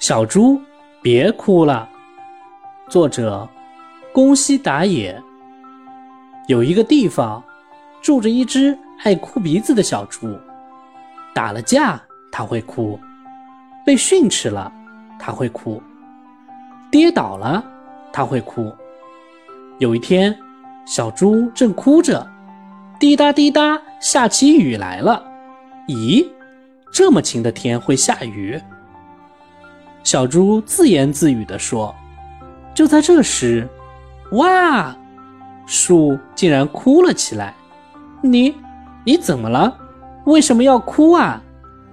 [0.00, 0.58] 小猪，
[1.02, 1.86] 别哭了。
[2.88, 3.46] 作者：
[4.14, 5.22] 宫西达也。
[6.48, 7.44] 有一个地方，
[8.00, 10.34] 住着一只爱哭鼻子的小猪。
[11.34, 12.00] 打了架，
[12.32, 12.98] 它会哭；
[13.84, 14.72] 被训斥了，
[15.18, 15.78] 它会哭；
[16.90, 17.62] 跌倒了，
[18.10, 18.72] 它会哭。
[19.80, 20.34] 有一天，
[20.86, 22.26] 小猪正哭着，
[22.98, 25.22] 滴答滴答，下起雨来了。
[25.88, 26.26] 咦，
[26.90, 28.58] 这么晴的天会下雨？
[30.02, 31.94] 小猪自言自语地说
[32.74, 33.68] ：“就在这时，
[34.32, 34.96] 哇，
[35.66, 37.54] 树竟然哭了起来！
[38.22, 38.54] 你，
[39.04, 39.76] 你怎么了？
[40.24, 41.42] 为什么要哭啊？”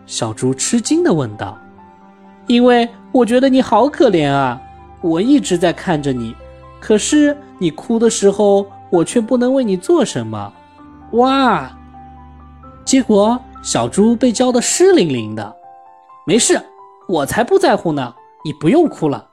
[0.05, 1.57] 小猪吃惊地问道。
[2.47, 4.61] “因为我觉得你好可怜啊！
[5.01, 6.33] 我一直在看着你，
[6.79, 10.53] 可是你哭的时候，我却不能为你做什么。”
[11.11, 11.69] 哇！
[12.85, 15.55] 结果小猪被浇得湿淋淋的。
[16.25, 16.61] 没事。
[17.07, 18.13] 我才不在乎呢！
[18.43, 19.29] 你不用哭了，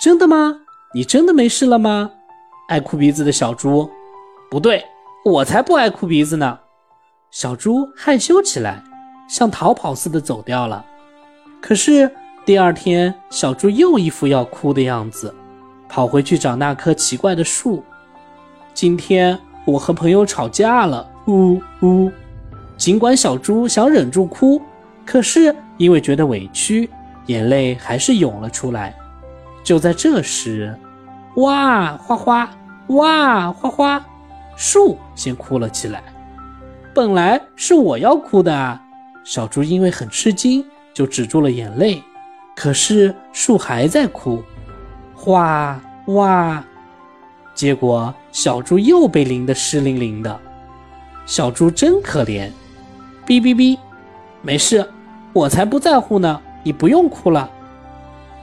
[0.00, 0.60] 真的吗？
[0.94, 2.10] 你真的没事了吗？
[2.68, 3.90] 爱哭鼻子的小猪，
[4.50, 4.82] 不对，
[5.24, 6.58] 我才不爱哭鼻子呢！
[7.30, 8.82] 小猪害羞起来，
[9.28, 10.84] 像逃跑似的走掉了。
[11.60, 12.10] 可是
[12.46, 15.34] 第二天，小猪又一副要哭的样子，
[15.88, 17.84] 跑回去找那棵奇怪的树。
[18.72, 22.10] 今天我和朋友吵架了，呜呜！
[22.78, 24.60] 尽管小猪想忍住哭。
[25.06, 26.88] 可是因为觉得委屈，
[27.26, 28.94] 眼泪还是涌了出来。
[29.62, 30.78] 就在这时，
[31.36, 32.50] 哇哗哗，
[32.88, 34.06] 哇哗哗，
[34.56, 36.02] 树先哭了起来。
[36.92, 38.80] 本来是我要哭的！
[39.24, 42.02] 小猪因为很吃惊，就止住了眼泪。
[42.54, 44.42] 可是树还在哭，
[45.14, 46.62] 哗哇！
[47.54, 50.40] 结果小猪又被淋得湿淋淋的。
[51.26, 52.50] 小猪真可怜，
[53.26, 53.78] 哔哔哔。
[54.42, 54.86] 没事，
[55.32, 56.40] 我才不在乎呢。
[56.64, 57.48] 你不用哭了。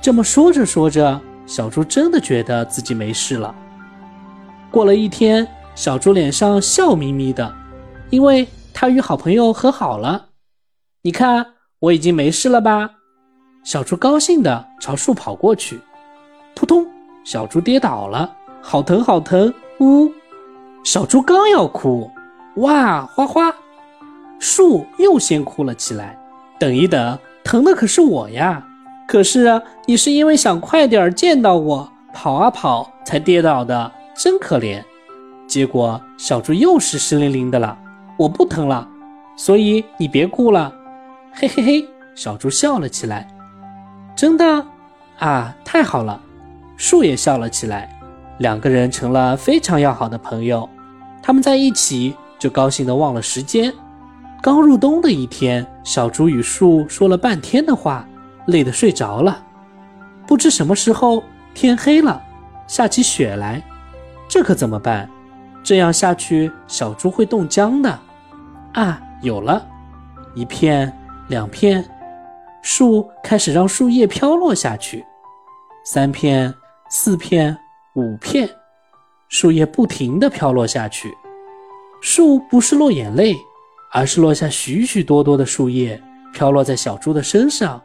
[0.02, 3.54] 这么说着说着，小猪真的觉得自己没事了。
[4.72, 5.46] 过了一天，
[5.76, 7.54] 小猪脸上笑眯眯的，
[8.10, 10.28] 因为他与好朋友和好了。
[11.02, 11.46] 你看，
[11.80, 12.90] 我已经没事了吧？
[13.64, 15.80] 小猪高兴的朝树跑过去，
[16.56, 16.88] 扑通，
[17.24, 19.54] 小猪跌倒了，好疼好疼！
[19.80, 20.12] 呜，
[20.84, 22.10] 小猪刚要哭，
[22.58, 23.54] 哇哗哗！
[24.40, 26.18] 树又先哭了起来。
[26.60, 28.66] 等一等，疼的可是我呀！
[29.08, 34.82] 可是啊，你是因为想快点见到我，跑啊跑才跌倒的，真可怜。
[35.48, 37.78] 结果小猪又是湿淋淋的了。
[38.18, 38.88] 我不疼了，
[39.36, 40.72] 所以你别哭了。
[41.34, 43.28] 嘿嘿嘿，小猪笑了起来。
[44.16, 44.66] 真的？
[45.20, 46.22] 啊，太好了！
[46.78, 47.90] 树也笑了起来。
[48.38, 50.70] 两个人成了非常要好的朋友。
[51.22, 53.74] 他们在一起就高兴的忘了时间。
[54.42, 58.08] 刚入冬的一天，小猪与树说了半天的话，
[58.48, 59.46] 累得睡着了。
[60.26, 62.20] 不知什么时候天黑了，
[62.66, 63.62] 下起雪来，
[64.28, 65.08] 这可怎么办？
[65.64, 68.00] 这样下去，小猪会冻僵的。
[68.74, 69.64] 啊，有了！
[70.34, 70.92] 一片，
[71.28, 71.88] 两片，
[72.64, 75.06] 树开始让树叶飘落下去。
[75.86, 76.52] 三片，
[76.90, 77.56] 四片，
[77.94, 78.50] 五片，
[79.30, 81.16] 树叶不停地飘落下去。
[82.02, 83.36] 树不是落眼泪。
[83.92, 86.02] 而是落下许许多多的树叶，
[86.34, 87.82] 飘落在小猪的身上。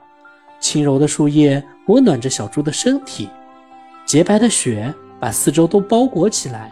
[0.59, 3.29] 轻柔的树叶温暖着小猪的身体，
[4.07, 6.71] 洁白的雪把四周都包裹起来。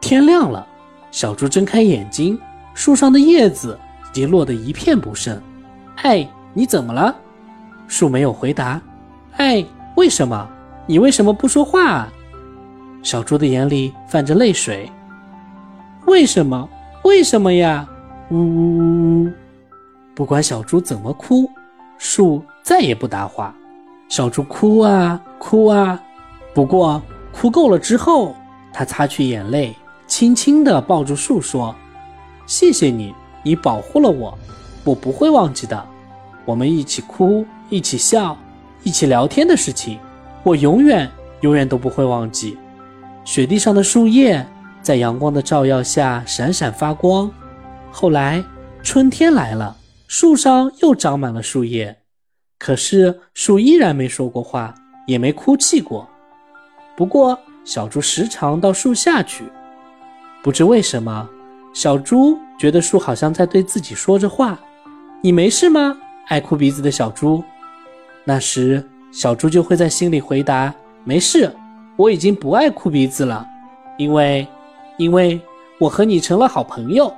[0.00, 0.64] 天亮了，
[1.10, 2.38] 小猪睁开眼睛，
[2.74, 3.78] 树上的叶子
[4.10, 5.40] 已经落得一片不剩。
[5.96, 7.14] 哎，你怎么了？
[7.88, 8.80] 树没有回答。
[9.38, 9.64] 哎，
[9.96, 10.48] 为什么？
[10.86, 12.08] 你为什么不说话？
[13.02, 14.90] 小猪的眼里泛着泪水。
[16.06, 16.68] 为什么？
[17.02, 17.88] 为什么呀？
[18.30, 19.32] 呜呜呜呜！
[20.14, 21.48] 不管小猪怎么哭，
[21.98, 23.54] 树再也不答话。
[24.08, 26.00] 小猪哭啊哭啊，
[26.54, 28.34] 不过哭够了之后，
[28.72, 29.76] 他擦去眼泪，
[30.06, 31.74] 轻轻地抱住树说
[32.46, 34.36] ：“谢谢你，你保护了我，
[34.84, 35.84] 我不会忘记的。
[36.44, 38.36] 我们一起哭，一起笑，
[38.82, 39.98] 一起聊天的事情，
[40.42, 41.10] 我永远
[41.42, 42.56] 永远都不会忘记。”
[43.24, 44.46] 雪地上的树叶
[44.82, 47.30] 在阳光的照耀下闪闪发光。
[47.98, 48.44] 后来，
[48.82, 49.74] 春天来了，
[50.06, 51.96] 树上又长满了树叶，
[52.58, 54.74] 可是树依然没说过话，
[55.06, 56.06] 也没哭泣过。
[56.94, 59.44] 不过，小猪时常到树下去，
[60.42, 61.26] 不知为什么，
[61.72, 64.60] 小猪觉得树好像在对自己说着话
[65.24, 65.96] ：“你没事吗？”
[66.28, 67.42] 爱哭鼻子的小猪。
[68.24, 70.70] 那时，小猪就会在心里回答
[71.02, 71.50] ：“没事，
[71.96, 73.46] 我已经不爱哭鼻子了，
[73.96, 74.46] 因为，
[74.98, 75.40] 因为
[75.78, 77.10] 我和你成了好朋友。”